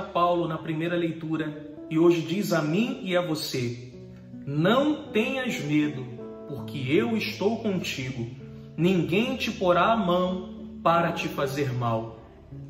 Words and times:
Paulo 0.00 0.48
na 0.48 0.56
primeira 0.56 0.96
leitura 0.96 1.76
e 1.90 1.98
hoje 1.98 2.22
diz 2.22 2.54
a 2.54 2.62
mim 2.62 3.00
e 3.02 3.14
a 3.14 3.20
você: 3.20 3.92
Não 4.46 5.10
tenhas 5.12 5.60
medo, 5.60 6.06
porque 6.48 6.78
eu 6.88 7.14
estou 7.14 7.58
contigo. 7.58 8.30
Ninguém 8.74 9.36
te 9.36 9.50
porá 9.50 9.92
a 9.92 9.96
mão 9.96 10.54
para 10.82 11.12
te 11.12 11.28
fazer 11.28 11.70
mal. 11.74 12.18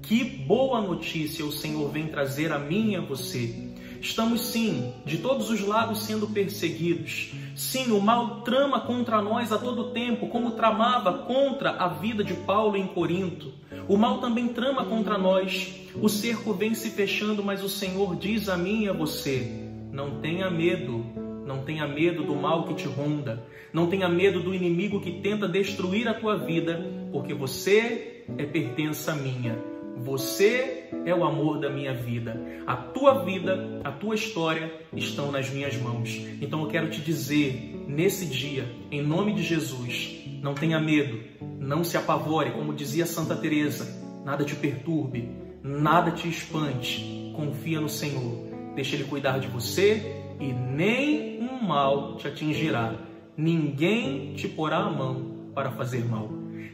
Que 0.02 0.25
boa 0.25 0.80
notícia 0.80 1.46
o 1.46 1.52
Senhor 1.52 1.88
vem 1.93 2.08
trazer 2.08 2.50
a 2.50 2.58
mim 2.58 2.90
e 2.90 2.96
a 2.96 3.00
você. 3.00 3.72
Estamos 4.00 4.40
sim, 4.40 4.93
de 5.07 5.18
todos 5.18 5.50
os 5.50 5.61
lados 5.61 6.03
sendo 6.03 6.26
perseguidos. 6.26 7.32
Sim, 7.54 7.93
o 7.93 8.00
mal 8.00 8.40
trama 8.40 8.80
contra 8.80 9.22
nós 9.22 9.53
a 9.53 9.58
todo 9.58 9.93
tempo, 9.93 10.26
como 10.26 10.50
tramava 10.50 11.18
contra 11.18 11.71
a 11.71 11.86
vida 11.86 12.25
de 12.25 12.34
Paulo 12.34 12.76
em 12.76 12.89
Corinto. 12.89 13.61
O 13.89 13.96
mal 13.96 14.18
também 14.18 14.49
trama 14.49 14.85
contra 14.85 15.18
nós. 15.18 15.75
O 15.95 16.09
cerco 16.09 16.53
vem 16.54 16.75
se 16.75 16.91
fechando, 16.91 17.43
mas 17.43 17.63
o 17.63 17.68
Senhor 17.68 18.17
diz 18.17 18.49
a 18.49 18.57
mim 18.57 18.85
e 18.85 18.89
a 18.89 18.93
você: 18.93 19.46
não 19.93 20.21
tenha 20.21 20.50
medo, 20.50 21.05
não 21.46 21.64
tenha 21.64 21.86
medo 21.86 22.22
do 22.25 22.35
mal 22.35 22.64
que 22.64 22.75
te 22.75 22.86
ronda, 22.86 23.45
não 23.72 23.89
tenha 23.89 24.08
medo 24.08 24.41
do 24.41 24.55
inimigo 24.55 25.00
que 25.00 25.21
tenta 25.21 25.49
destruir 25.49 26.08
a 26.08 26.14
tua 26.14 26.36
vida, 26.36 26.81
porque 27.13 27.35
você 27.35 28.25
é 28.39 28.45
pertença 28.45 29.14
minha. 29.14 29.58
Você 30.05 30.89
é 31.05 31.14
o 31.14 31.25
amor 31.25 31.61
da 31.61 31.69
minha 31.69 31.94
vida. 31.94 32.41
A 32.67 32.75
tua 32.75 33.25
vida, 33.25 33.80
a 33.84 33.92
tua 33.92 34.14
história 34.14 34.72
estão 34.97 35.30
nas 35.30 35.50
minhas 35.50 35.77
mãos. 35.77 36.27
Então 36.41 36.62
eu 36.62 36.69
quero 36.69 36.91
te 36.91 37.00
dizer 37.00 37.84
nesse 37.86 38.27
dia, 38.27 38.67
em 38.91 39.03
nome 39.03 39.34
de 39.34 39.42
Jesus, 39.42 40.24
não 40.42 40.55
tenha 40.55 40.80
medo, 40.80 41.20
não 41.62 41.84
se 41.84 41.96
apavore, 41.96 42.50
como 42.50 42.74
dizia 42.74 43.06
Santa 43.06 43.36
Teresa, 43.36 43.86
nada 44.24 44.44
te 44.44 44.56
perturbe, 44.56 45.30
nada 45.62 46.10
te 46.10 46.28
espante. 46.28 47.32
Confia 47.36 47.80
no 47.80 47.88
Senhor. 47.88 48.50
Deixa 48.74 48.96
ele 48.96 49.05
cuidar 49.05 49.38
de 49.38 49.46
você 49.46 50.24
e 50.40 50.52
nem 50.52 51.40
um 51.40 51.62
mal 51.62 52.16
te 52.16 52.27
atingirá. 52.27 52.94
Ninguém 53.36 54.34
te 54.34 54.48
porá 54.48 54.78
a 54.78 54.90
mão 54.90 55.50
para 55.55 55.70
fazer 55.70 56.05
mal. 56.05 56.28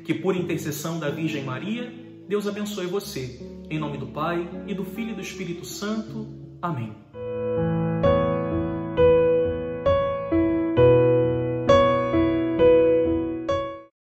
Que 0.05 0.15
por 0.15 0.35
intercessão 0.35 0.99
da 0.99 1.11
Virgem 1.11 1.45
Maria, 1.45 1.93
Deus 2.27 2.47
abençoe 2.47 2.87
você. 2.87 3.41
Em 3.69 3.79
nome 3.79 3.99
do 3.99 4.07
Pai, 4.07 4.49
e 4.67 4.73
do 4.73 4.85
Filho 4.85 5.11
e 5.11 5.15
do 5.15 5.21
Espírito 5.21 5.67
Santo. 5.67 6.27
Amém. 6.63 7.08